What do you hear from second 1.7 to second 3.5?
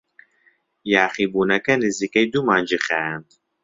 نزیکەی دوو مانگی خایاند.